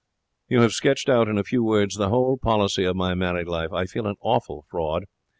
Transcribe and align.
'You 0.49 0.61
have 0.61 0.71
sketched 0.71 1.09
out 1.09 1.27
in 1.27 1.37
a 1.37 1.43
few 1.43 1.63
words 1.63 1.93
the 1.95 2.09
whole 2.09 2.35
policy 2.35 2.85
of 2.85 2.95
my 2.95 3.13
married 3.13 3.47
life. 3.47 3.71
I 3.71 3.85
feel 3.85 4.07
an 4.07 4.15
awful 4.19 4.65
fraud. 4.67 5.05